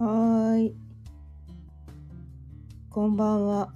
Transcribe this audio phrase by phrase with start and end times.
[0.00, 0.72] はい。
[2.88, 3.72] こんばんは。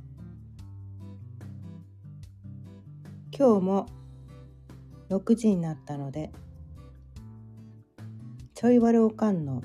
[3.37, 3.87] 今日も
[5.11, 6.31] 6時になったので、
[8.55, 9.65] ちょいわるおかんの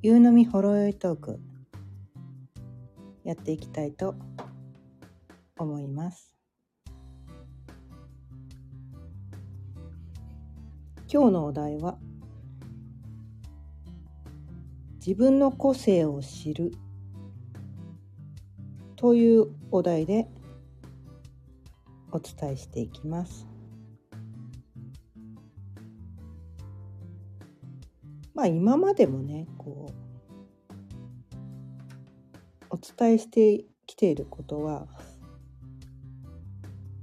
[0.00, 1.38] 夕飲みほろよいトーク
[3.24, 4.14] やっていきたいと
[5.58, 6.34] 思います。
[11.12, 11.98] 今日のお題は
[15.06, 16.72] 自分の個性を知る
[18.96, 20.26] というお題で
[22.10, 23.46] お伝えしていきます。
[28.34, 29.94] まあ今までもねこう
[32.70, 34.86] お伝えしてきていることは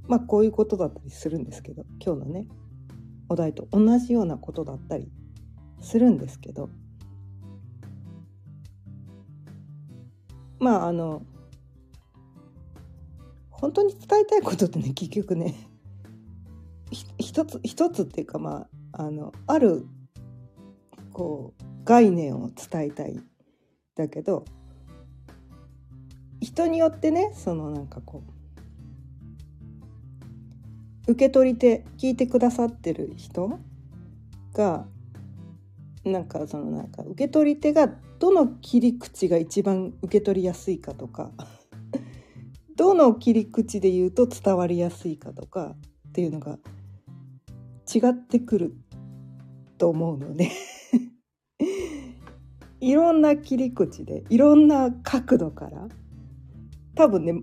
[0.07, 2.47] まあこういうことだったりするんですけど今日のね
[3.29, 5.11] お題と同じようなことだったり
[5.79, 6.71] するんですけど
[10.62, 11.23] まああの
[13.50, 15.56] 本当に伝えたいことってね 結局ね
[17.17, 19.86] 一つ一つっていうかまああのある
[21.12, 23.20] こう概念を伝えたい
[23.95, 24.45] だけど
[26.39, 28.23] 人によってねそのなんかこ
[31.08, 33.59] う受け取り手聞いてくださってる人
[34.54, 34.86] が
[36.06, 37.89] なんかそのなんか受け取り手が
[38.22, 41.31] どの切り口が一番受け取りやすいかとか
[42.77, 45.75] どの切り口で言うと伝わりやすいかとか
[46.09, 46.59] っていうのが
[47.92, 48.75] 違ってくる
[49.80, 50.52] と思うので
[52.80, 55.88] いろんな切り口でいろんな角度から
[56.94, 57.33] 多分ね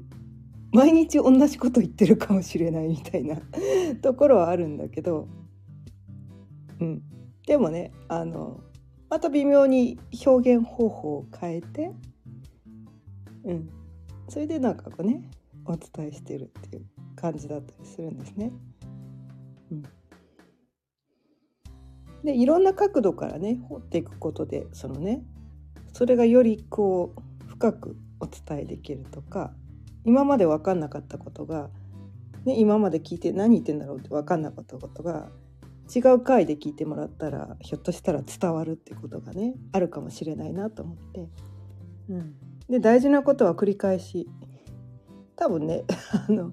[0.70, 3.36] 毎日同じこと言ってるかもしれないみたいな
[4.00, 5.26] ところはあるんだけど、
[6.78, 7.02] うん、
[7.48, 8.60] でもねあの
[9.10, 11.92] また微妙に表現方法を変えて、
[13.44, 13.70] うん、
[14.28, 15.22] それでなんかこうね
[15.64, 18.52] お伝えしてるっていう感じだったりするんですね。
[19.70, 19.82] うん、
[22.24, 25.22] でいろんな角度からね掘っていくことでそのね
[25.92, 29.52] それがよりこう深くお伝えできるとか
[30.04, 31.70] 今まで分かんなかったことが、
[32.44, 35.28] ね、今まで聞いて何言ってんだろうって分かんなかったことが
[35.94, 41.28] 違う回で聞いてもらったらひょっとしたら伝わるってことがねあるかもしれないなと思って、
[42.10, 42.34] うん、
[42.68, 44.28] で大事なことは繰り返し。
[45.38, 45.84] 多分ね
[46.28, 46.52] あの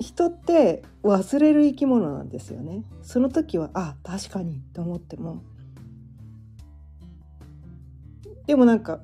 [0.00, 2.84] 人って忘れる生き物なんですよね。
[3.02, 5.44] その時はあ確かにと思っても。
[8.46, 9.00] でもなんか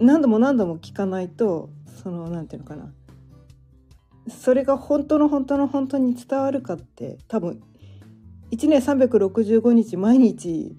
[0.00, 1.68] 何度も何度も聞かないと
[2.02, 2.90] そのなんていうのかな
[4.28, 7.62] それが本当の本当の本当に伝わるかって多分
[8.50, 10.76] 1年365日毎日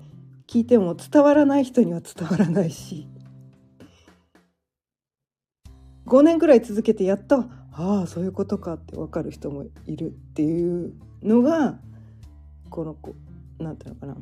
[0.48, 3.08] 聞いても伝わらない人には伝わらないし
[6.06, 10.94] 5年ぐらい続けてやっとああそういうことかって分かる人もいるっていう
[11.24, 11.80] のが
[12.70, 13.16] このこ
[13.60, 14.18] なんていうのかな。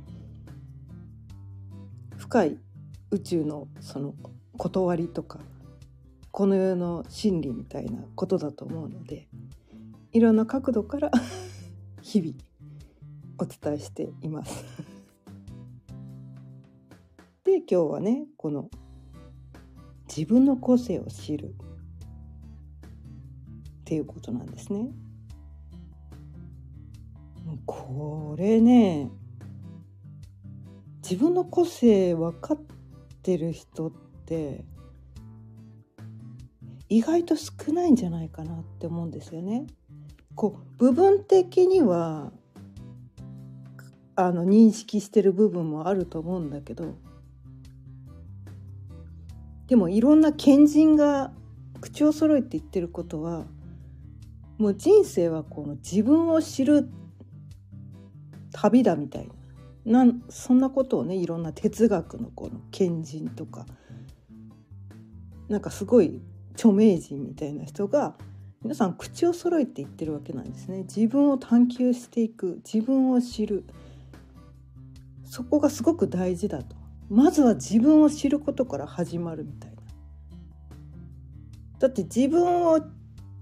[2.18, 2.58] 深い
[3.10, 4.14] 宇宙のその
[4.58, 5.40] 断りとか
[6.32, 9.28] この世の真理みたいなことだと思うので
[10.14, 11.12] いろんな角度から
[12.02, 12.34] 日々
[13.38, 14.64] お伝えしています。
[17.44, 18.70] で今日はねこの
[20.08, 21.54] 自分の個性を知るっ
[23.84, 24.90] ていうことなんですね。
[27.66, 29.12] これね
[31.04, 32.60] 自分の個性分かっ
[33.22, 33.92] てる人っ
[34.26, 34.64] て
[36.92, 39.66] 意外と少ないんじゃないかなって思うんですよね。
[40.36, 42.34] こう部分的には
[44.18, 46.96] あの認識してる部分もあると思うんだけど
[49.68, 51.32] でもいろんな賢人が
[51.80, 53.46] 口を揃えて言ってることは
[54.58, 56.90] もう人生はこの自分を知る
[58.52, 59.30] 旅だみたい
[59.86, 63.66] ななんそんなことをねいろんな哲学のこの賢人とか
[65.48, 66.22] なんかすごい
[66.54, 68.16] 著名人みたいな人が
[68.64, 70.84] 皆さん口を揃えて言ってるわけなんですね。
[70.84, 73.66] 自分を探求していく自分を知る。
[75.26, 76.76] そこがすごく大事だと。
[77.10, 79.78] まずは自分を知ることから始まるみたいな。
[81.80, 82.80] だって自分を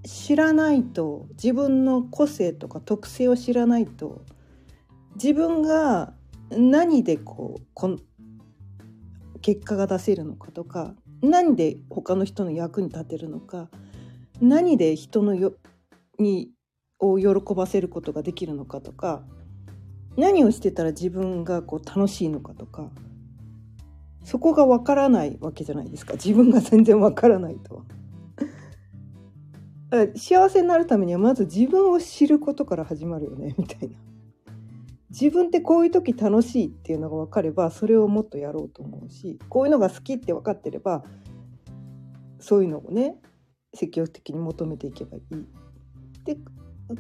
[0.06, 4.24] 知らないと自分の個性とか特性を知らないと
[5.16, 6.14] 自分が
[6.50, 8.00] 何でこうこん
[9.42, 13.70] 結果が出せるのかとか何で他の人の役に立てるのか
[14.42, 15.54] 何で人のよ
[16.18, 16.52] に
[17.00, 19.24] を喜ばせることができるのかとか
[20.18, 22.90] 何をしてたら自分がこう楽しいのかとか
[24.24, 27.84] そこがわからないわけじゃないですか自分が全然わからないと。
[30.16, 33.96] 幸せになるためにはまず自分を知ることから始まるよねみたいな。
[35.10, 41.04] 自分ってこういう時楽しいっていうのが分かればそれをもっとやろうと思うしこういうのが好きって分かってれば
[42.40, 43.16] そういうのをね
[43.74, 45.24] 積極的に求めていけばいい。
[46.26, 46.38] で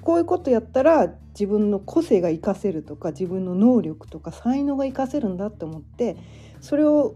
[0.02, 6.16] こういうことやったら自分の個性が活かせるとか自分の能力とか才能が活かせるんだって思って
[6.62, 7.16] それを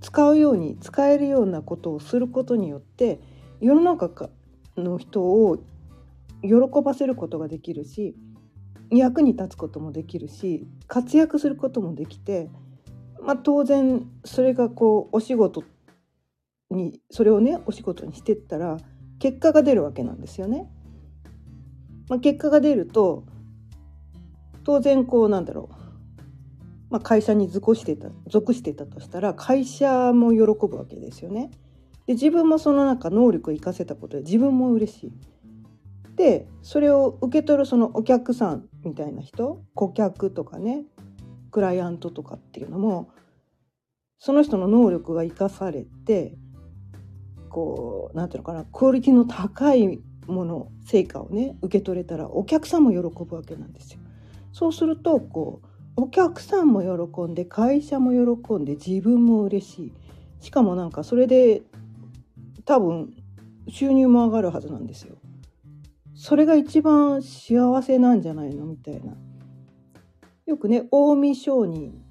[0.00, 3.20] 使うように使えるようなことをすることによって
[3.60, 4.30] 世の中
[4.76, 5.58] の人を
[6.42, 8.14] 喜ばせることができるし
[8.90, 12.50] 役に立つこともできるし活躍することもできて、
[13.22, 15.64] まあ、当然それがこうお仕事
[16.70, 18.78] にそれをねお仕事にしてったら
[19.18, 20.70] 結果が出るわけなんですよね。
[22.08, 23.24] まあ、結果が出ると
[24.62, 25.74] 当然こうなんだろう、
[26.90, 31.50] まあ、会社に属してた属してたとしたら会社も喜ぶわけですよね。
[32.06, 35.12] で自分もその中能力を生かせたことで自分も嬉しい。
[36.16, 40.84] でそれを受け取るそのお客さんみたいな人顧客とかね
[41.50, 43.10] クライアントとかっていうのも
[44.18, 46.34] その人の能力が生かされて
[47.48, 54.00] こう何て言うのかなクオリティの高いもの成果をね受け取れたらお客さんも喜ぶわけなんですよ。
[54.52, 59.92] そうするとこうお客さんも喜んで会社も喜んで自分も嬉しい
[60.40, 61.62] しかもなんかそれで
[62.64, 63.14] 多分
[63.68, 65.16] 収入も上がるはずなんですよ。
[66.24, 68.64] それが一番幸せなんじゃないの？
[68.64, 69.14] みたいな。
[70.46, 72.02] よくね近江商人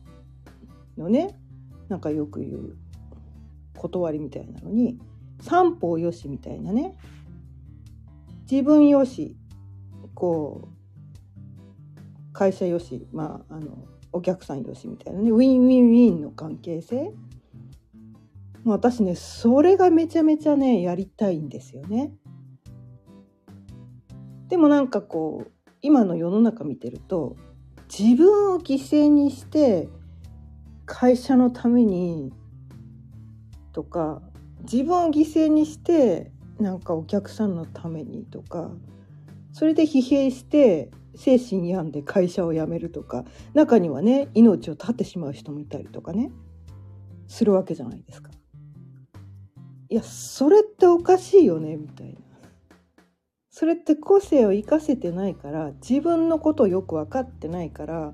[0.95, 1.35] のね
[1.89, 2.77] なんかよく言う
[3.75, 4.99] 断りみたいなのに
[5.41, 6.95] 三方よしみたいなね
[8.51, 9.35] 自分よし
[10.13, 13.79] こう会社よしまああの
[14.11, 17.11] お客さんよしみたいなねウィンウィンウィンの関係性
[18.63, 22.13] 私ねそれがめちゃめちゃねやりたいんですよね。
[24.53, 25.51] でもなんかこう
[25.81, 27.35] 今の世の中見てると
[27.89, 29.89] 自分を犠牲にして
[30.85, 32.31] 会社のために
[33.71, 34.21] とか
[34.61, 38.69] 自分を犠牲にしてなんかお客さんのためにとか
[39.53, 43.25] それで疲弊して精神病んで会社を辞めるとか
[43.55, 46.29] 中にはね命を絶ってしまう人もいたりとかね
[47.27, 48.29] するわけじゃないですか。
[49.89, 52.32] いやそれっておかしいよねみたいな。
[53.55, 58.11] それって個性を生かせてないから自分のことをよく分かってないから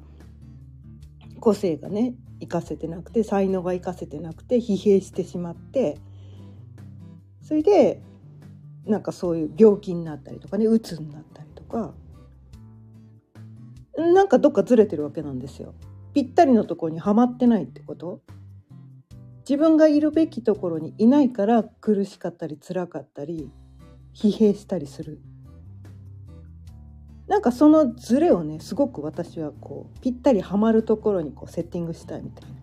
[1.40, 5.98] 個性がね生かせてなくて才能が生かせてなくて疲弊してしまって
[7.42, 8.02] それで
[8.86, 11.94] なんかそういう病気になったりとかねうつになったりとか
[13.96, 15.74] なんかどっかずれてるわけなんですよ。
[16.14, 18.22] ぴったりのところにはまってないってこと
[19.48, 23.50] 自分がいるべきところにいないから苦しかったり辛かったり
[24.14, 25.20] 疲弊したりする。
[27.28, 32.56] なんかそのズレをねすごく私はこうぴったりはまるところにこうセッティングしたいみたいな、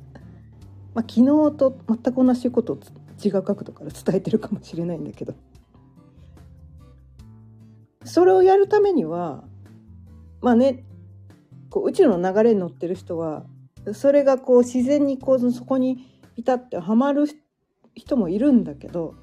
[0.92, 2.78] まあ、昨日と全く同じことを
[3.24, 5.34] 違う角度から伝えてるかもしれないんだけど。
[8.04, 9.44] それをやるためには
[10.40, 10.84] まあね
[11.70, 13.44] こう宇宙の流れに乗ってる人は
[13.92, 15.98] それがこう自然にこうそこに
[16.36, 17.26] ピタッてはまる
[17.94, 19.14] 人もいるんだけど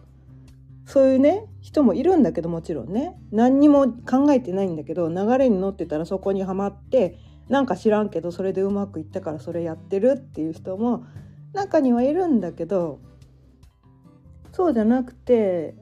[0.85, 3.17] そういうね人もいるんだけどもちろんね。
[3.31, 7.17] 何にも考えてないんだけど流れに乗ってたらそこにはまって
[7.49, 11.05] なんか知らんけどそれでうまくいったからそれやってるっていう人も
[11.53, 12.99] 中にはいるんだけど
[14.51, 15.75] そうじゃなくて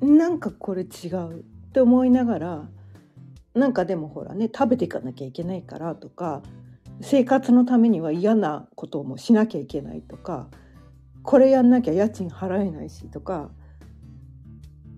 [0.00, 2.68] なんかこれ違うって思いながら
[3.54, 6.42] なんかでもほらね食べていかなきゃいけないからとか
[7.02, 10.48] 生活のためには嫌なこともしなきゃいけないとか
[11.22, 13.50] これやんなきゃ家賃払えないしとか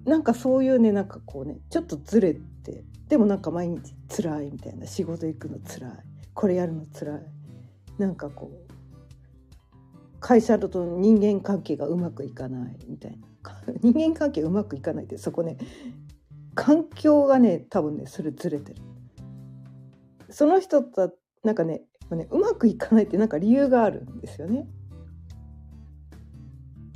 [0.04, 5.90] なんかそういうねなんかこうねちょっとずれてでもなんか毎日辛いみたいな仕事行くの辛い
[6.34, 7.22] これやるの辛い
[7.98, 8.72] なんかこう
[10.20, 13.26] 会社と人間関係がうまくいかないみたいな
[13.82, 15.56] 人間関係うまくいかないってそこね
[16.54, 18.82] 環境がね多分ねそれずれてる
[20.30, 21.12] その人と
[21.44, 24.66] なんかねねうまくいかないってなんか理由があるんですよね。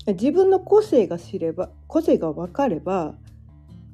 [0.07, 3.15] 自分の個性が知れば個性が分かれば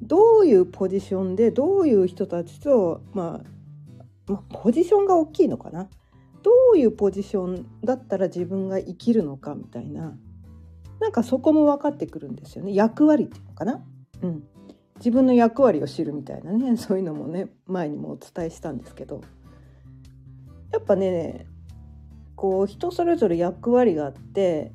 [0.01, 5.89] どういうポジションでどういう人たちと、まあ、まあ、ポジションが大きいのかな？
[6.43, 10.13] どういうポジションだったら自分が生きるのかみたいな。
[10.99, 12.73] なんかそこも分かってくるんですよね。
[12.73, 13.83] 役割っていうのかな、
[14.21, 14.43] うん、
[14.97, 16.75] 自分の役割を知るみたいなね。
[16.77, 19.21] そういうのもね前にもお伝えしたんですけど。
[20.71, 21.45] やっぱね
[22.35, 24.71] こう人それぞれ役割があって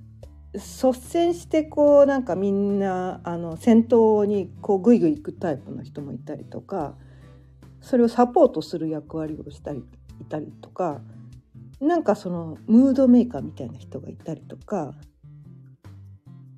[0.55, 6.95] 率先してこうなんかみんなあの先頭にこうグイグイ行くタイプの人もいたりとか
[7.81, 9.85] それをサポートする役割をしたり
[10.21, 11.01] いたりとか
[11.81, 14.95] なんかそのムードメーカーみたいな人がいたりとか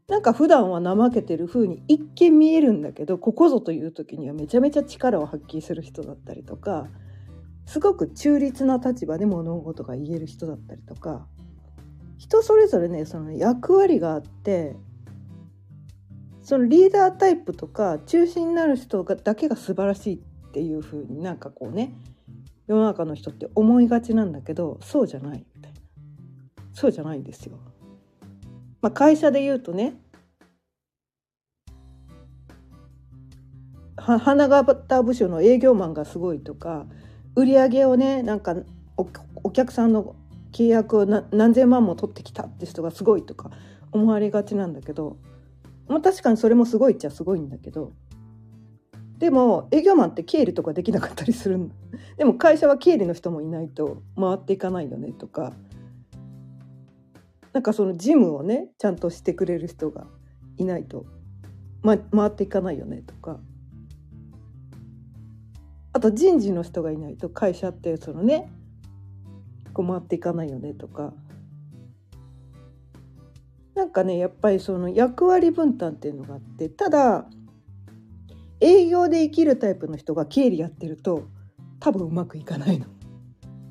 [0.09, 6.89] なんか普段は怠けてる風に一見見えるんだけどここぞという時にはめちゃめちゃ力を発揮する人だったりとか
[7.67, 11.29] すごく中立な立場で物事が言える人だったりとか
[12.21, 14.77] 人それぞれねその役割があって
[16.43, 21.95] そのリーダータイプとか中心になる人がだけが素晴らしいっていう風になんかこうね
[22.67, 25.81] 世の中の人って思いがちなんだけどそうじゃないみたいな
[26.75, 27.59] そうじゃないんですよ。
[28.83, 29.95] まあ、会社で言うとね
[33.97, 36.85] 花形部署の営業マンがすごいとか
[37.35, 38.57] 売り上げをねなんか
[39.43, 40.17] お客さんの
[40.53, 43.51] 契約を何千万も取ってきたって人がすごいとか
[43.93, 45.17] 思われがちなんだけど、
[45.89, 47.93] まあ、確かにそれもすごいっちゃすごいんだけど
[49.19, 51.71] でも営業マンって経理とかできなかったりする
[52.17, 55.53] でも会社は経理の人もいないと回っていかないよねとか
[57.53, 60.07] なんかその事務をねちゃんとしてくれる人が
[60.57, 61.05] いないと、
[61.83, 63.41] ま、回っていかないよねとか。
[65.93, 68.49] あと人事の人がいないと会社ってそのね
[69.71, 71.13] こう回っていかないよねとか
[73.75, 77.27] なんかねやっぱりその役割分担っていうのがあってただ
[78.61, 81.25] 営業で生きるタイプの人が経理やってると
[81.79, 82.87] 多分うまくいかないの。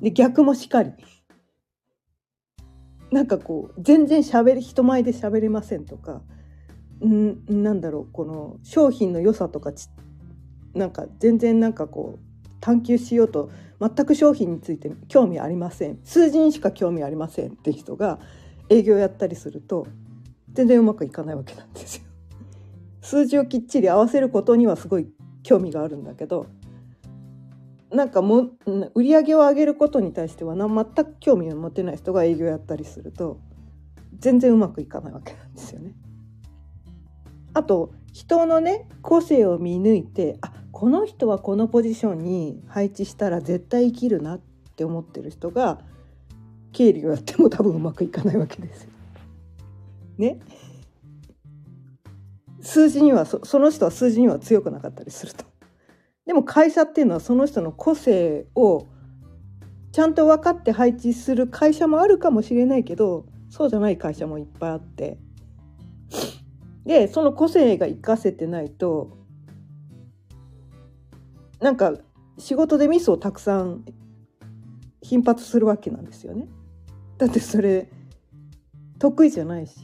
[0.00, 0.92] で逆もしかり。
[3.12, 6.22] なんかこう全然喋り人前で喋れませんとか
[7.04, 9.88] んなんだろうこの商品の良さとかち
[10.74, 12.29] なんか全然なんかこう
[12.60, 13.50] 探求しようと
[13.80, 18.18] 全く商品について興味ありません数字にしか興味ありませんって人が
[18.68, 19.86] 営業やったりすると
[20.52, 22.04] 全然うまくいかないわけなんですよ。
[23.00, 25.08] 数字をきっちり合わせることにはすごい
[25.42, 26.46] 興味があるんだけど
[27.90, 28.50] なんかも
[28.94, 33.40] 売り上げを上げることに対しては全く興味を持てない人が営業やったりすると
[34.18, 35.94] 全然うまくいかないわけなんですよね。
[37.52, 44.40] あと人のね個性を見抜いてあこの人はこのポジションに配置したら絶対生きるなっ
[44.76, 45.80] て思ってる人が
[46.72, 48.90] 経理をやっても多分うまくいかないわけですよ。
[50.18, 50.40] ね？
[52.60, 55.44] 数字にはその人は数字には強くなかったりすると。
[56.26, 58.86] でも会社っていうのはその人の個性を
[59.92, 65.18] ちゃんと分かって配置する会社もあるかもしれないけどそうじゃない会社もいっぱいあって
[66.86, 69.18] でその個性が生かせてないと
[71.60, 71.94] なんか
[72.38, 73.84] 仕事でミスをたくさん
[75.02, 76.48] 頻発するわけなんですよね。
[77.18, 77.90] だってそれ
[78.98, 79.74] 得意じゃないし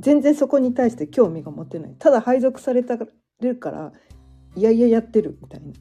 [0.00, 1.94] 全然そこに対して興味が持てない。
[1.98, 2.98] ただ配属された
[3.40, 3.92] るから
[4.56, 5.72] いやいややってるみたいな。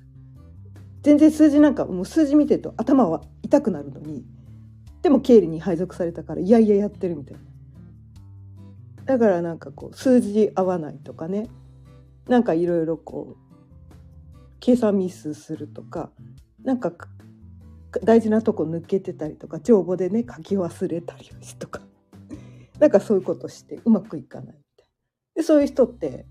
[1.02, 4.24] 全然数字なんかもう数字見てると頭は痛くなるのに
[5.02, 7.42] でも経理に配属されたからいやいややってるみたいな。
[9.06, 11.50] だからなんかこう数字合わないとかね。
[12.30, 13.43] なんかいろいろこう
[14.64, 16.10] 計算ミスするとか
[16.64, 16.94] なんか
[18.02, 21.30] 大事なとこ抜けてたりとか帳簿でね書き忘れたり
[21.60, 21.82] とか
[22.80, 24.88] なんかそういうことしてうまくいかないみたい
[25.36, 26.26] でそういう人って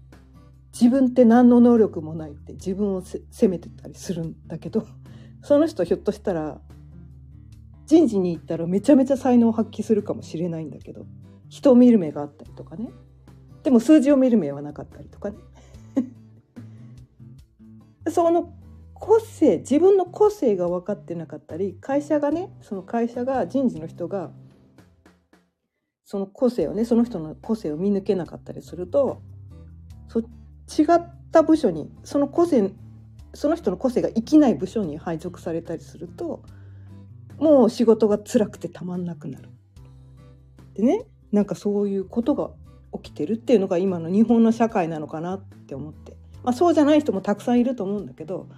[0.72, 4.86] 自分って何の能力もないって自分を責めてたりするんだけど
[5.44, 6.58] その人ひょっとしたら
[7.84, 11.04] 人事に行ったらめちゃめちゃ才能を発揮するかもしれないんだけど
[11.50, 12.88] 人を見る目があったりとかね。
[13.62, 15.36] でも数字を見る目はなかったりとかね。
[18.10, 18.52] その
[18.94, 24.30] 個性自分の個性が分かってなかったり会社がねその会社が人事の人が
[26.04, 29.22] その個性をねその人の個性を見抜けなかったりすると
[30.08, 30.24] そ違
[30.94, 32.70] った部署にその個性
[33.34, 36.42] その人の個性が生きない部署に配属されたりすると
[37.38, 39.48] もう仕事が辛くてたまんなくなる。
[40.74, 42.50] でねなんかそういうことが
[43.02, 46.01] 起きてるっていうのが今の日本の社会なのかなって思って
[46.42, 48.48] まあ、そうじゃない人もたくさんいると思うんだけど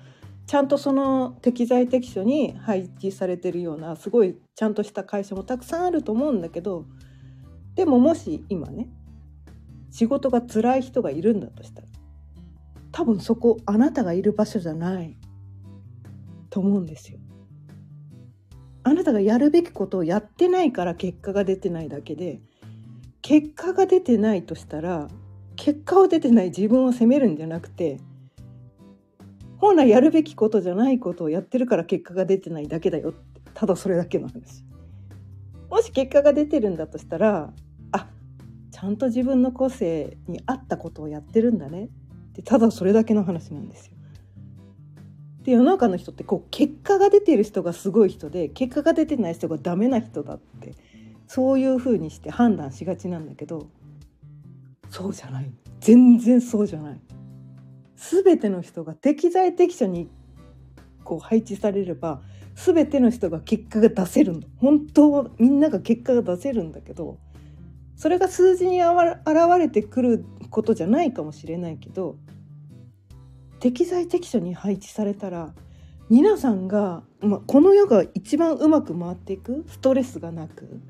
[0.47, 6.87] ちゃんとその適材適所に配置されてるようなすごいちゃんとした会社もたくさんあると思うんだけど
[7.75, 8.89] でももし今ね
[9.91, 11.89] 仕事が辛い人がいるんだとしたら
[12.93, 15.17] 多分そこあなたがいる場所じゃない
[16.51, 17.19] と思うんですよ。
[18.85, 22.41] あなたがやるべきことをやってないから結果が出てないだけで
[23.23, 25.09] 結果が出てないとしたら
[25.57, 28.01] 結果を出てない自分を責めるんじゃなくて
[29.59, 33.11] 本来やるべきことじゃないことをやってるから結果が出てないだけだよ。
[33.11, 34.65] ってただそれだけの話。
[35.71, 37.53] もし結果が出てるんだとしたら
[37.93, 38.09] あ
[38.71, 41.85] ちゃんと自分の個性に合ったことをやってるんだね。
[41.85, 43.95] ってただそれだけの話なんですよ。
[45.45, 50.75] で世の中の人ってこう結果が出てる人がすごい人で結果が出てない人がダメな人だって
[51.27, 53.69] そういうふうにして判断しがちなんだけど
[54.95, 55.53] そうじゃない。
[55.81, 57.01] 全然そうじゃない。
[57.97, 60.09] 全ての人が適材適所に
[61.03, 62.23] こう配置されれば
[62.55, 64.43] 全ての人が結果が出せるの。
[64.59, 67.19] 本当はみんなが結果が出せるんだけど
[67.97, 68.95] それが数字に現
[69.59, 72.17] れてくることじゃないかもしれないけど
[73.59, 75.55] 適材適所に配置されたら
[76.09, 80.81] 皆さんが、ま、この世が一番うまく回っていくストレスがなく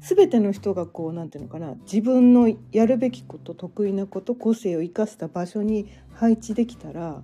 [0.00, 7.22] 全ての人がこう何て言うのかな自分のやるべきこと得意なこと個性を生かした場所に配置できたら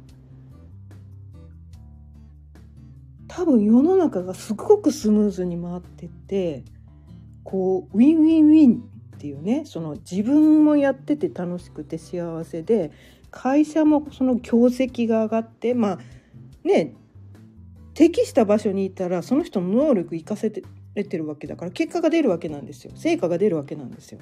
[3.28, 6.64] 多分世の中がすごくスムーズに回ってって
[7.44, 8.82] こうウィンウィンウィン
[9.14, 12.90] っていうねその自分もやってて楽しくて幸せで
[13.30, 15.98] 会社もその業績が上がってまあ
[16.64, 16.94] ね
[17.94, 20.62] 適した場所にいたらその人の能力生かせて
[20.94, 24.20] れてるわけだから結果が出るわけなんですよ成果が出るわけなんですよ。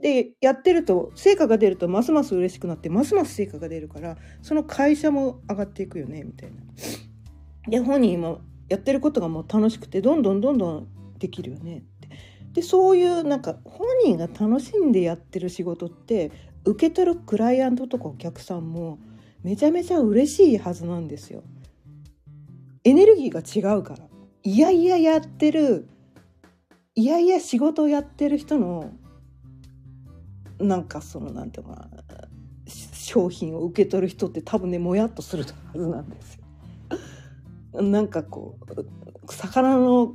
[0.00, 6.62] でやってると成果が出るとますます嬉しくなってますます成果が出るからその会社も上がっていくよねみたいな。
[7.68, 12.08] で本人もやってることがもう楽しくてどんどんどんどんできるよねって。
[12.52, 16.30] でそういうなんか本人が楽しんでやってる仕事って
[16.64, 18.98] 受け取るクライアントとかお客さんも
[19.42, 21.42] めちゃめちゃ嬉しいはずなんですよ。
[22.84, 24.08] エネルギーが違うから
[24.42, 25.88] いやいややってる
[26.94, 28.90] いやいや仕事をやってる人の
[30.58, 31.88] なんかそのなんていうかな
[32.66, 36.44] 商品を受け取る人って多分ねもやっとするはずなんですよ。
[37.82, 38.58] なんかこ
[39.26, 40.14] う魚の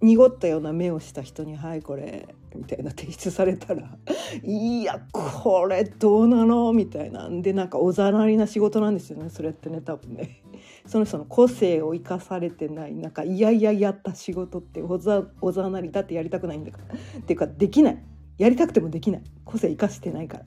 [0.00, 3.96] 濁ったような目をした人に「はいこれ」みたいな提出されたら
[4.42, 10.42] 「いやこれどうなの?」みたいなんでなんかおざなりな仕事なんですよねそれってね多分ね。
[10.86, 16.94] その人の個性を生かされてないなんかいやいややった仕事っておざなりだってやりたくないんだから。
[16.94, 18.02] っていうかできない。
[18.38, 19.22] やりたくてもできない。
[19.44, 20.44] 個性生かしてないから。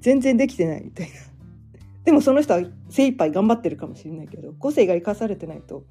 [0.00, 1.12] 全然できてないみたいな。
[2.04, 5.84] でもその人は精一杯頑張ってるかもしれないけど個性が生かされてないと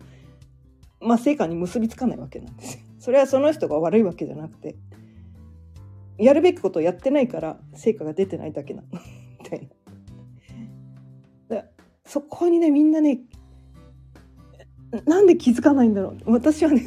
[1.01, 2.83] まあ、成果に結びつかないわけなんですよ。
[2.99, 4.75] それはその人が悪いわけじゃなくて
[6.19, 8.87] やるべきことをやってないから成果が出てないだけなの。
[9.39, 9.80] みたいな。
[12.11, 13.19] そこにねみんなね
[15.05, 16.33] なんで気づかないんだろう。
[16.33, 16.85] 私はね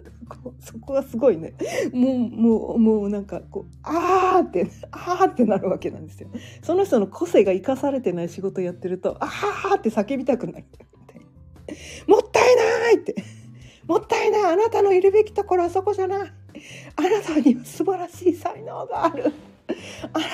[0.60, 1.52] そこがすごいね。
[1.92, 6.30] もうもうもうなんかこうあーってあーってなるわけなんですよ。
[6.62, 10.64] その人の個性が生かされてない仕事やってるとあーって叫びたくなる。
[12.06, 13.14] もったいないって。
[13.86, 14.52] もったいない。
[14.52, 16.32] あなたのいるべきところはそこじゃない。
[16.96, 19.34] あなたには素晴らしい才能がある。
[20.12, 20.24] あな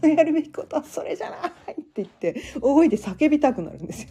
[0.00, 4.08] たのやるべきことはそれじゃないって言って大声で叫びたくなるんですよ。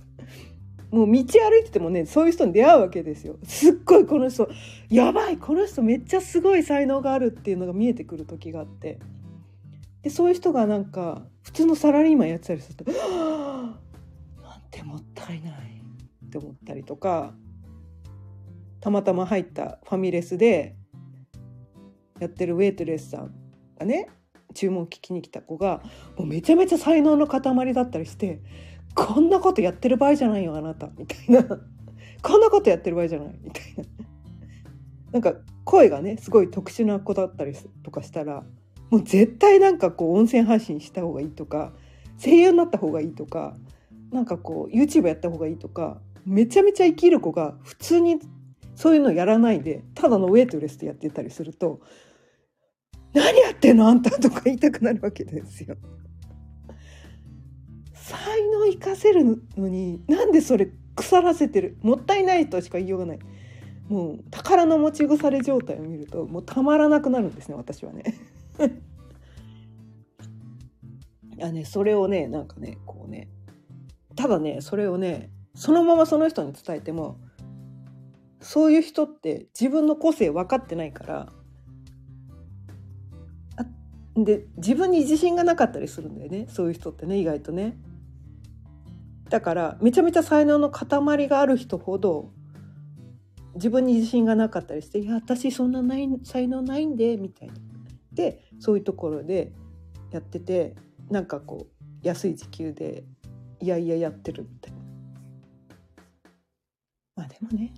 [0.90, 3.38] もう道歩いててもねそういう人に出会うわけですよ。
[3.44, 4.50] すっごいこの人
[4.90, 9.00] やばいこの人めっちゃすごい才能があるっていうのが見えてくる時があって
[10.02, 13.78] でそういう人がなんか普通のサラリーマンやってたりすると「は
[14.38, 15.82] あなんてもったいない」
[16.26, 17.34] って思ったりとか
[18.80, 20.76] たまたま入ったファミレスで
[22.20, 23.34] やってるウェイトレスさん
[23.78, 24.08] がね
[24.58, 25.84] 注文聞きに来た子が
[26.18, 28.42] もうめちゃめちゃ才能の塊だったりして
[28.96, 31.44] 「こんなことやってる場合じゃないよあなた」みたいな
[32.24, 33.84] 「こんなことやってる場合じゃない」みたいな。
[35.12, 38.44] なんか声がねすごい特殊な子だったりとかしたら
[38.90, 41.72] もう絶対なんかこう音声配信した方がいいとか
[42.22, 43.56] 声優になった方がいいとか
[44.12, 48.20] なんかこう YouTube やった方がいいとかめちゃめちゃ生きる子が普通に
[48.76, 51.80] そういうのやらないでただのウェイトレスでやってたりすると
[53.18, 53.88] 「何やってんの？
[53.88, 55.76] あんた」とか言いたくなるわけですよ。
[57.94, 59.26] 才能生かせる
[59.58, 61.78] のになんでそれ腐らせてる？
[61.82, 63.20] もったいないとしか言いようがない。
[63.90, 68.04] もう宝の持ち腐れ状態を見るともうたまらなくなるんですね私はね。
[71.42, 73.30] あねそれをねなんかねこうね
[74.16, 77.20] ただねそれをねそのままその人に伝えても
[78.42, 81.30] そういう人って自分の個性分かってないから
[84.24, 87.78] で自分に自信がなかったりするんだよねそういう人ってね意外とね。
[89.30, 92.32] だからめちゃめちゃ才能の塊がある人ほど
[93.56, 97.56] 自分に自信がなかったりして「いや私そんなない才能ないんで」みたいな。
[98.14, 99.52] でそういうところで
[100.12, 100.76] やってて
[101.10, 103.04] なんかこう安い時給で
[103.60, 104.78] いやいややってるみたいな
[107.16, 107.74] まあでもね、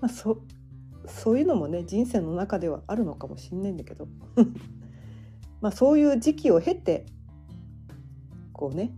[0.00, 0.42] まあ、そ
[1.06, 4.08] そういうのもね人生の中ではあるのかもしんないんだけど
[5.62, 7.06] まあそういう時期を経て
[8.52, 8.92] こうね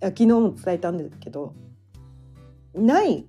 [0.00, 1.54] 昨日も伝えたんだけど
[2.74, 3.26] ない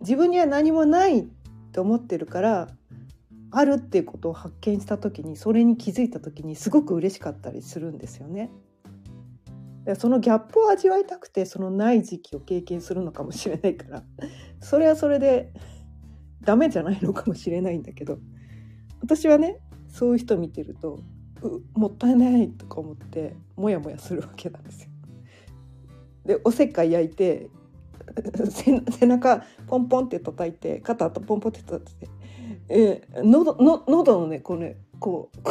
[0.00, 1.26] 自分には何もない
[1.72, 2.68] と思ってるから
[3.50, 8.50] あるっていうことを発見した時にそれに気づいた時にすごく嬉しかったりするんですよね。
[9.98, 14.02] そのギャップを味わいたくてそのない時期を経験するのかもしれないから
[14.60, 15.50] それはそれで
[16.42, 18.18] ダメじゃないのかもしれないんだけど
[19.00, 21.00] 私はねそういう人見てると
[21.74, 24.90] もったいないとか思ってモヤモヤするわけなんですよ。
[26.24, 27.48] でおせっかい焼いて
[28.90, 32.08] 背中ポンポンって叩いて肩とポンポンって叩いて、
[32.68, 35.42] えー、喉の喉のねこうねこう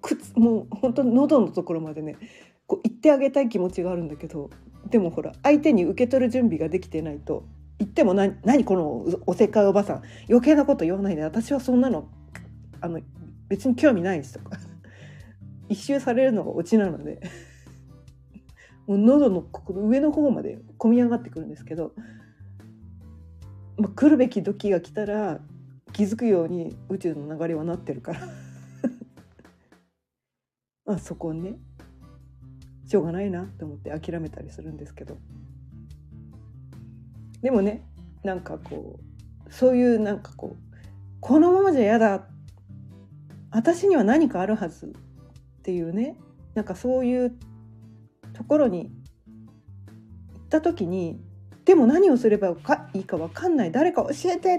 [0.00, 2.16] くもう本当に喉のところまでね
[2.66, 4.50] こう言ってあげたい気持ちがあるんだけど
[4.90, 7.44] でもほら相手に受け取る準備ができてないと
[7.78, 12.08] 言っても何何このおせっかいおばさん余計なこと言わないで私はそんなの
[12.80, 13.00] あの
[13.48, 14.58] 別に興味ないですとか
[15.74, 17.20] 一周されるのがオチなので
[18.86, 21.92] もう喉の上の方まで込み上がってくるんですけど、
[23.76, 25.40] まあ、来るべき時が来たら
[25.92, 28.20] 気づくように宇宙の流れはなってるから。
[30.86, 31.56] まあそこをね
[32.86, 35.16] しょうがないなと思って諦めたりするんですけど。
[37.42, 37.82] でもね
[38.22, 39.00] なんかこ
[39.48, 40.74] うそういうなんかこう
[41.20, 42.28] このままじゃ嫌だ。
[43.50, 44.92] 私には何かあるはず。
[45.64, 46.14] っていうね
[46.52, 47.32] なんかそういう
[48.34, 48.90] ところに
[50.34, 51.18] 行った時に
[51.64, 52.54] でも何をすれば
[52.92, 54.56] いいか分かんない誰か教えて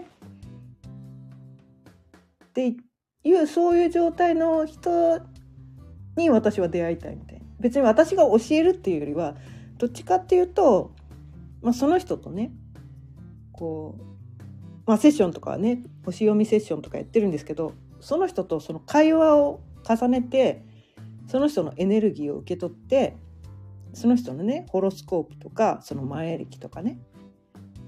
[2.44, 2.76] って
[3.24, 5.22] いうそういう状態の人
[6.18, 7.46] に私は出会いたいみたいな。
[7.60, 9.36] 別に私が教えるっていうよりは
[9.78, 10.92] どっちかっていうと、
[11.62, 12.52] まあ、その人とね
[13.52, 14.04] こう、
[14.88, 20.64] まあ、セッションとかね星読みセッションとかやってるんですけどその人とその会話を重ねて
[21.28, 23.16] その人のエネルギーを受け取って
[23.94, 27.00] その人のねホロスコープとかその前歴とかね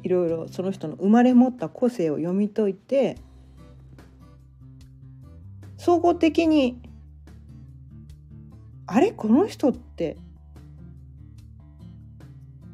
[0.04, 3.18] いろいろその人の生まれ持った個性を読み解いて
[5.78, 6.82] 総合的に
[8.86, 9.12] あれ？
[9.12, 10.18] この人って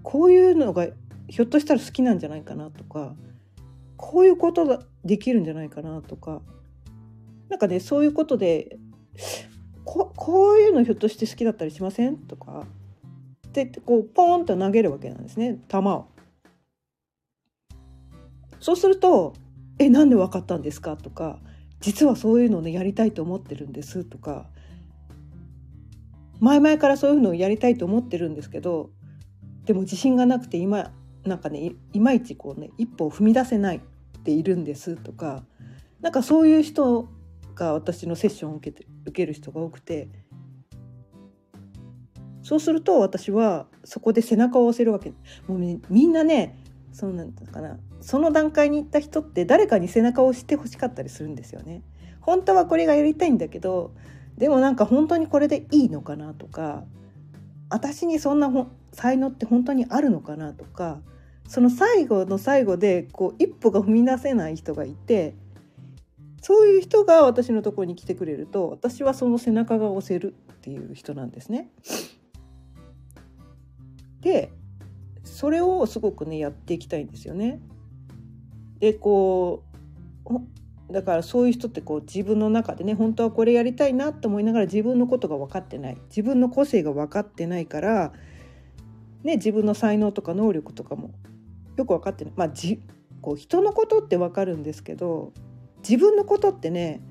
[0.04, 0.88] こういうのが
[1.28, 3.16] ひょっとしたら好きなんじゃないかなとか
[3.98, 6.42] こういうことができるんじゃないかなとか
[7.50, 8.78] なんかねそういうことで
[9.86, 12.18] ここういうのひょっとして好きだったりしません？
[12.18, 12.66] とか。
[13.48, 15.60] ってこうポーンと投げるわけなんですね。
[15.70, 16.06] 球を。
[18.60, 19.34] そうすると
[19.78, 21.40] 「えなんで分かったんですか?」とか
[21.82, 24.48] 「実はそういうのをねやりたいと思ってるんです」とか。
[26.40, 28.90] 前々からそういうのをやりたいと思ってるんですけど
[29.66, 30.92] でも自信がなくて今
[31.24, 33.82] なんかねいまいちこうね一歩を踏み出せないっ
[34.24, 34.98] ているんです。
[34.98, 35.46] とか。
[36.02, 37.08] なんかそういう人
[37.56, 40.10] が私のセッションを受けて受ける人が多くて。
[42.42, 45.12] そうすると私はそこで背中を押せるわけ。
[45.48, 46.60] もう、みんなね
[46.92, 47.80] そうなんかな。
[48.02, 51.82] その段階に行った人って誰かに背中を押してほしかったりするんですよね。
[52.24, 53.94] 本当はこれがやりたいんだけど
[54.38, 56.84] でもなんか本当にこれでいいのかなとか
[57.70, 58.52] 私にそんな
[58.94, 61.02] 才能って本当にあるのかなとか
[61.48, 65.36] その最後の最後でこう一歩が踏み出せない人がいて
[66.44, 71.70] そういう人が私のところに来てくれると私はその背中が押せるっていう人なんですね。
[74.20, 74.52] で
[75.24, 77.62] それをすごくねやっていきたいんですよね。
[78.80, 79.64] でこ
[80.26, 88.12] うだからそういう人ってこう自分の中でね本当はこれやりたいなと思いながら自分のことが分かってない自分の個性が分かってないから、
[89.24, 91.12] ね、自分の才能とか能力とかも
[91.78, 92.34] よく分かってない。
[92.36, 92.82] まあ、じ
[93.22, 95.32] こう人のことって分かるんですけど
[95.88, 97.02] 自分のことってね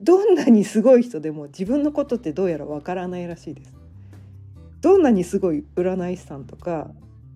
[0.00, 3.72] どんなにすごい人でも自分のことってどうやら分からないらしいです。
[4.80, 6.90] どんなにすごい占い師さんとか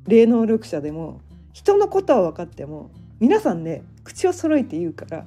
[0.07, 1.23] 霊能力者でも
[1.55, 5.27] 人のことは分かっても皆さんね口を揃えて言うから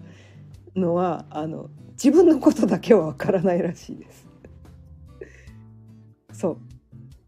[0.75, 4.27] のはあの自分のことだけは分からないらしいです。
[6.33, 6.57] そう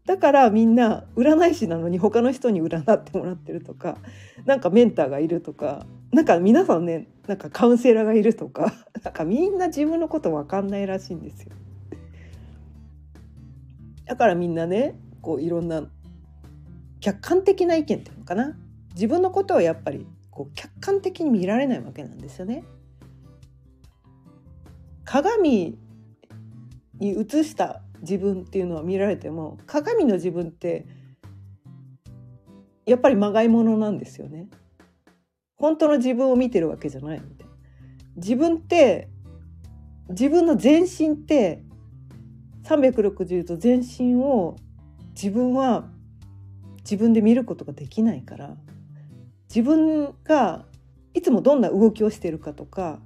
[0.06, 3.98] だからみんな占い師なのに他の人に占ってもらってるとか
[4.44, 8.72] なんかメンターがいるとかなんか皆さんねなんかカウンセラーがいるとか
[9.02, 11.50] なんかみんな自分のこと分かんないらしいんですよ。
[14.04, 15.90] だからみんなねこういろんな
[17.00, 18.56] 客観的な意見っていうのかな
[18.94, 22.64] 自分のことはやっぱりこう客観的に見られないわけなんですよね。
[25.04, 25.76] 鏡
[27.00, 30.86] に映した自分っていうのは見られても鏡の自分って
[32.86, 34.48] やっぱりまがいものなんですよね。
[35.56, 37.52] 本当の自分を見てるわけじゃないみたいな。
[38.16, 39.08] 自分って
[40.08, 41.62] 自分の全身って
[42.64, 44.56] 360度全身を
[45.14, 45.88] 自分は
[46.78, 48.56] 自分で見ることができないから
[49.48, 50.64] 自分が
[51.14, 52.98] いつもどんな動きをしてるかとか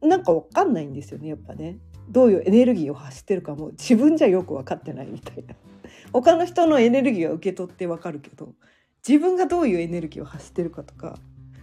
[0.00, 5.54] なんか分かんないんですよねやっぱねどういうエネルギーを発してるかも自分じゃよく分かってないみたいな
[6.12, 8.52] 他の人のエネルギーは受け取って分かるけど
[9.06, 11.18] 自分がどういうエネルギーを発してるかとか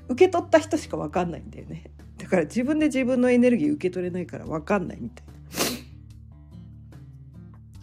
[0.10, 1.92] 受け取った人しか分かんないんだよね。
[2.18, 5.34] だから自分で自分のエネルギー受け取れないから分かんないみたいな。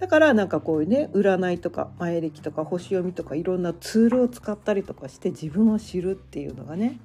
[0.01, 6.99] だからなんかこういうね占いとか前歴とか星読みとかいろんなツールを使ったりとかして自分を知るっていうのがね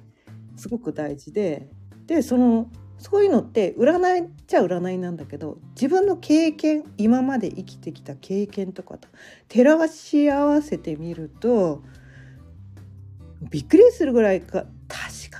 [0.56, 1.68] すごく大事で。
[2.06, 2.68] でその
[3.00, 9.08] そういうのって占いっちゃ占いなんだけど自分の経験今まで生きてきた経験とかと
[9.48, 11.82] 照らし合わせてみると
[13.48, 14.66] びっくりするぐらいか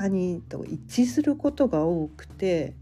[0.01, 2.75] 確かにと一致することが多くて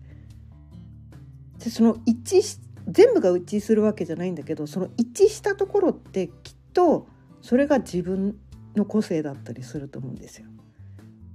[1.59, 7.09] でその一致し全部が一致するわけじゃないんだけどその一致したところってきっと
[7.43, 8.39] それが自分
[8.77, 10.47] の個性だったりすると思うんですよ。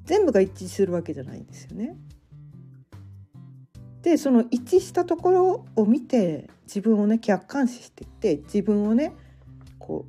[0.05, 1.97] 全部が一致するわけじゃないんですよね。
[4.01, 9.13] でその一致したところを見て自分をね客観視していって自分をね
[9.79, 10.05] こ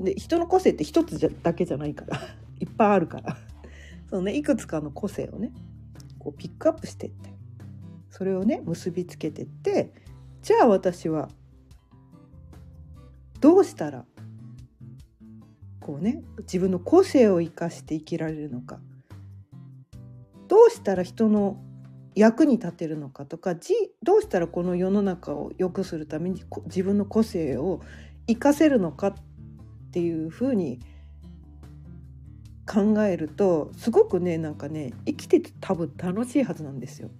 [0.00, 2.18] うで人の個性って一つだけじゃないから
[2.58, 3.36] いっぱいあるから
[4.12, 5.52] そのねいくつかの個性をね
[6.18, 7.32] こうピックアップしてって
[8.10, 9.90] それをね結びつけてって
[10.42, 11.30] じゃあ私は
[13.40, 14.04] どうしたら
[15.80, 18.80] こうね自分の個性を生かして生きられるのか
[20.46, 21.56] どうしたら人の
[22.14, 23.54] 役に立てるのかとか
[24.02, 27.80] どうしたらこの世の中を良くするために自分の個性を
[28.26, 29.14] 生かせるのかっ
[29.90, 30.80] ていうふうに
[32.72, 37.10] 考えるとすごくねなんかね生きてて多分楽しいはずなんですよ。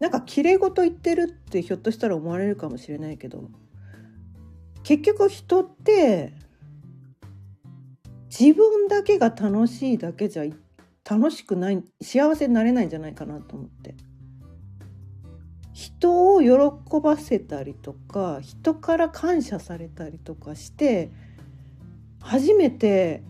[0.00, 3.50] なんか綺麗事言ってるってひょっとしたら思われるかもしれないけど
[4.82, 6.32] 結局人って
[8.36, 10.44] 自分だけが楽しいだけじゃ
[11.08, 13.94] 楽しくない幸せになれないんじゃないかなと思って
[15.72, 21.12] 人を喜ばせたりとか人から感謝されたりとかして
[22.20, 23.22] 初めて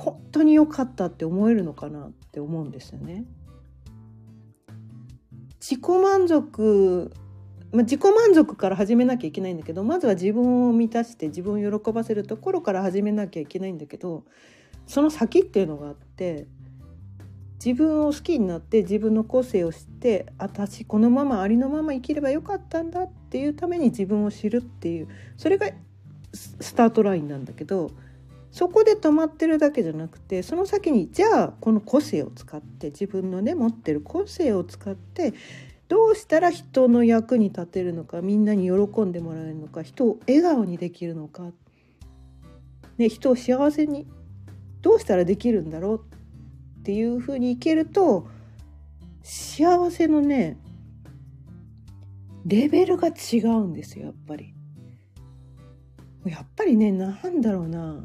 [0.00, 3.26] 本当に良かったって思えるのかなって思うんですよね。
[5.60, 7.12] 自己満足、
[7.70, 14.24] まあ、自己満足から始めなきゃいけないんだけどまずは自分を満たして自分を喜ばせるところから始めなきゃいけないんだけど
[14.86, 16.46] その先っていうのがあって
[17.62, 25.68] 自分を好きになって自分の個性を知って私このままありのまま生きればよかったんだっていうために自分を知るっていうそれが
[26.32, 27.90] スタートラインなんだけど
[28.52, 35.34] そこで止まってるだけじゃなくてその先にじゃあこの個性を使って自分のね持ってる個性を使って
[35.88, 41.50] どうしたら人の役に立てるのかみんなに喜んでもらえるのか人を笑顔にできるのか、
[42.98, 44.06] ね、人を幸せに
[44.82, 46.04] どうしたらできるんだろう
[46.80, 48.28] っていうふうにいけると
[49.22, 50.58] 幸せのね
[52.46, 54.54] レベルが違うんですよやっぱり。
[56.24, 58.04] やっぱりねなんだろうな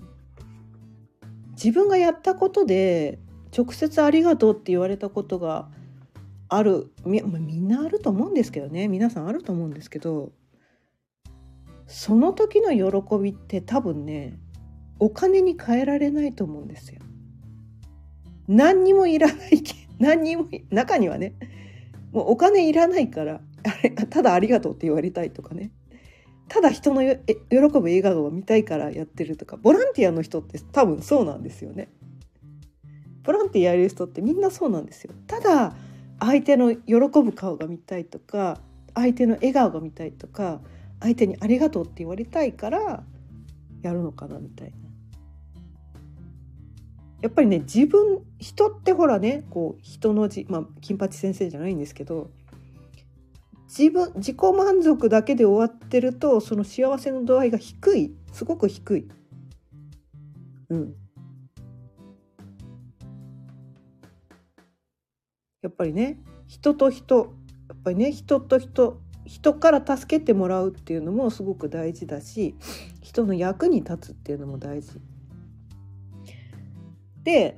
[1.55, 3.19] 自分がやったことで
[3.55, 5.69] 直接ありがとうって言われたことが
[6.49, 6.91] ある。
[7.05, 8.87] み,、みんなあると思うんですけどね。
[8.87, 10.31] 皆さんあると思うんですけど
[11.87, 14.37] その時の喜びって多分ね
[14.99, 17.01] お金に換えられないと思うんですよ。
[18.47, 19.63] 何にもいらない
[19.99, 21.35] 何にも中にはね
[22.11, 25.71] もうお金いらないからあれただありがとうって言われたいとかね。
[26.47, 27.15] ただ人の喜
[27.49, 31.89] ぶ笑顔を見たいからやってるとかボランティアの人って多分そうなんですよね。
[33.23, 35.13] ボランティアやる人ってみんなそうなんですよ。
[35.27, 35.73] ただ
[36.19, 38.59] 相手の喜ぶ顔が見たいとか
[38.93, 40.61] 相手の笑顔が見たいとか
[40.99, 43.03] 相手にありがとうって言われたいから
[43.81, 44.75] やるのかなみたいな。
[47.21, 52.29] やっぱりね自分人ってほらねこう人の字まあ金八先生じゃないんですけど
[53.67, 59.07] 自分自己満足だけで終わってるとその幸せの度合いが低いすごく低い。
[60.69, 60.95] うん。
[65.61, 67.33] やっぱりね人と人
[67.67, 72.55] やっぱりね人と人人から助けてもらうっていうのもすごく大事だし
[73.01, 74.99] 人の役に立つっていうのも大事。
[77.23, 77.57] で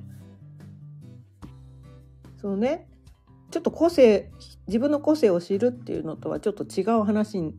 [2.40, 2.88] そのね
[3.50, 4.30] ちょっと個性
[4.68, 7.54] 自分の個性を知るっていうのとはちょっと違う話に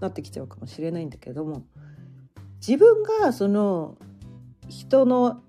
[0.00, 1.64] なってきちゃうかもしれないんだけども
[2.60, 3.96] 自分がその
[4.68, 5.40] 人の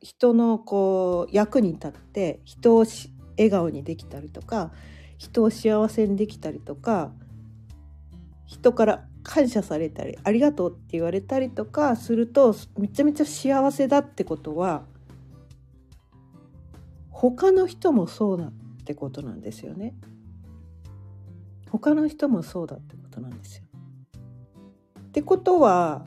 [0.00, 2.84] 人のこう役に立って人を
[3.36, 4.72] 笑顔にできたりとか
[5.18, 7.12] 人を幸せにできたりとか
[8.46, 14.82] 人から感謝されたりありがとうって言われたりとかするとめちゃめちゃ幸せだってことは
[17.10, 18.52] 他の人もそうだっ
[18.84, 19.94] てことなんですよね。
[21.72, 23.64] 他の人もそうだってことなんですよ。
[25.00, 26.04] ってことは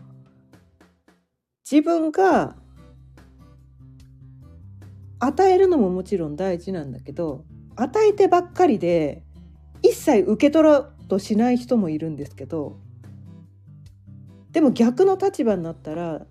[1.69, 2.55] 自分が
[5.19, 9.23] 与えるのももちろん大事なんだけど与えてばっかりで
[9.81, 12.77] 一切受け取ろうとしない人もいるんですけど
[14.51, 16.27] でも逆の立場になったら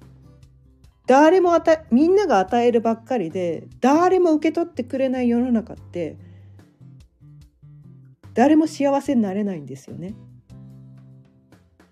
[1.09, 6.18] 誰も与えみんなが与えるばっかりで誰も受け取ってくれない世の中って
[8.35, 10.14] 誰も幸せになれないんですよね。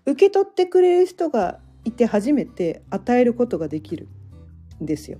[0.05, 4.07] 受け取ってくれる人がいて初めて与えることができる
[4.81, 5.19] んですよ。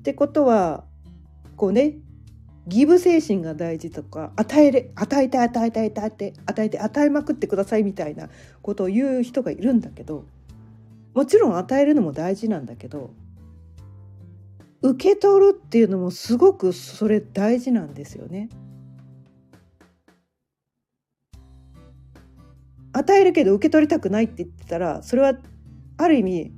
[0.00, 0.84] ってことは
[1.56, 1.94] こうね
[2.66, 8.28] ギブ精神が大事とか与えれ与えて与えて与えて与えて与えまくってくださいみたいな
[8.62, 10.24] ことを言う人がいるんだけど
[11.14, 13.10] もちろん与えるのも大事なんだけど
[14.82, 18.48] 受け取るっていうのもすごくそれ大事なんですよね。
[22.96, 25.34] 与えるけど受け取りたくないって言ってたらそれは
[25.98, 26.52] ある意味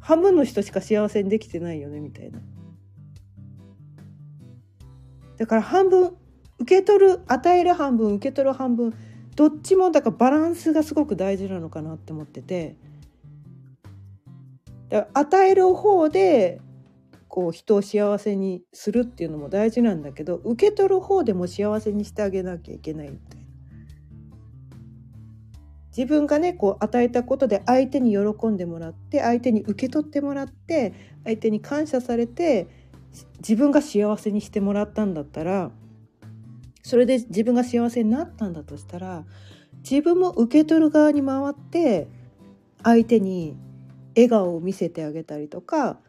[0.00, 2.38] 半分の人しか幸せにできてないよねみたいな。
[5.36, 6.16] だから半分
[6.58, 8.94] 受け取る与える半分受け取る半分
[9.36, 12.76] どっちもだからバランスがすごく大事なのかなって思ってて
[14.88, 16.60] だから与える方で
[17.38, 23.46] こう人を幸せにするっていうのも大事なんだけど受け取る方でも幸せにしてあげなきゃいけないみたいな。
[25.96, 32.66] 自分がねこう与えたことで相手に喜んでもらって相手に受け取ってもらって相手に感謝されて
[33.38, 35.70] 自分が幸せにしてもらったんだったら
[36.82, 39.24] それで自分が幸せになったんだとしたら
[39.88, 42.08] 自分も受け取る側に回って
[42.82, 43.56] 相手に
[44.16, 46.00] 笑顔を見せてあげたりとか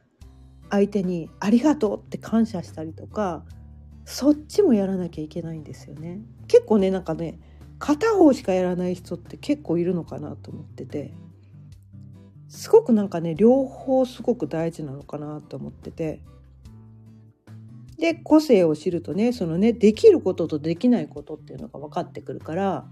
[0.69, 3.45] 相手に「ありがとう」って感謝したりとか
[4.05, 6.21] そっちもやらなきゃいけないんですよね。
[6.47, 7.39] 結構ねなんかね
[7.77, 11.13] 片方しかやらない人って結構いるのかなと思ってて
[12.49, 16.21] すごくなんかね両方すごく大事なのかなと思ってて
[17.97, 22.86] で個性を知るとねそのねできることとできないことっていうのが分かってくるから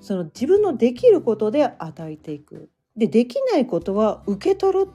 [0.00, 4.88] その自分のできることで与えていくでできないことは受け取る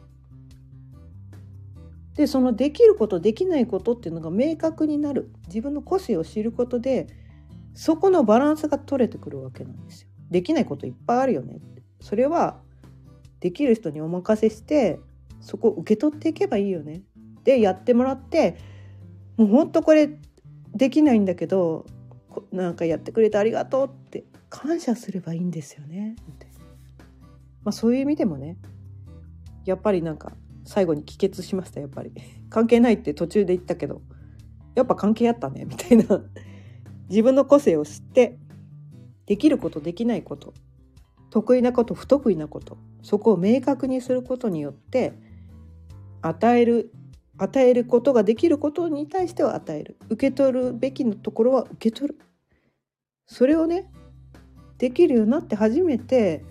[2.16, 7.08] でそのできることできないことっていうのが明確になる自分の個性を知ることで
[7.74, 10.10] そこのバランスが取れてくるわけなんですよ。
[10.32, 11.60] できないこといっぱいあるよね
[12.00, 12.60] それは
[13.42, 15.00] できる人にお任せして
[15.42, 17.04] そこを受け取っていけばいいよね。
[17.44, 18.58] でやってもらって
[19.38, 20.10] もうほんとこれ
[20.74, 21.86] できないんだけど
[22.52, 26.16] なんかやってくれてありがとうって感謝すればいいんですよね。
[27.64, 28.58] まあ、そういう意味でもね
[29.66, 30.34] やっぱりなんか
[30.66, 32.12] 最後に帰結しましたやっぱり。
[32.50, 34.02] 関係ないって途中で言ったけど。
[34.76, 36.24] やっぱ関係あったね みたいな。
[37.10, 38.38] 自分の個性を知って
[39.26, 40.54] できることできないこと
[41.30, 45.14] 得意なこと不得意なことそこを明確にすることによって
[46.22, 46.92] 与える
[47.38, 49.98] 与えることができることに対しては与える。
[50.10, 52.20] 受け取るべきのところは受け取る。
[53.28, 53.92] それをね
[54.78, 56.44] できるようになって初めて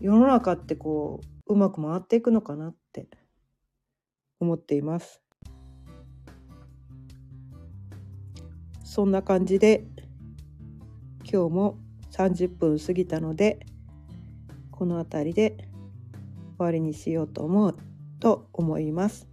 [0.00, 3.08] 世の中ってこううまく回っていくのかなって。
[4.42, 5.22] 思っています
[8.84, 9.84] そんな感じで
[11.22, 11.78] 今日も
[12.10, 13.60] 30分過ぎたので
[14.70, 15.68] この辺りで
[16.58, 17.76] 終わりにしようと思う
[18.20, 19.28] と思います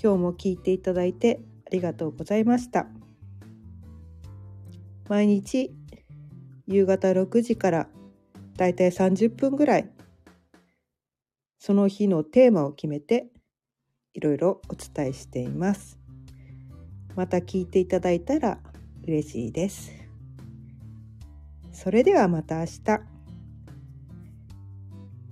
[0.00, 2.86] 今日も聞いていただいてありがとうございました。
[5.08, 5.74] 毎日
[6.66, 7.88] 夕方6時から
[8.56, 9.90] だいたい30分ぐらい
[11.58, 13.28] その日のテーマを決めて
[14.18, 15.96] いろいろお伝えしています。
[17.14, 18.58] また聞いていただいたら
[19.04, 19.92] 嬉しいです。
[21.72, 23.00] それではまた明日。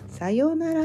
[0.06, 0.82] さようなら。